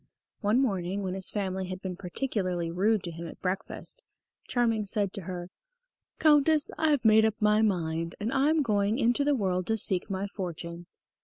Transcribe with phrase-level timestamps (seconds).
[0.39, 4.01] One morning, when his family had been particularly rude to him at breakfast,
[4.47, 5.51] Charming said to her:
[6.17, 9.77] "Countess, I have made up my mind, and I am going into the world to
[9.77, 10.87] seek my fortune."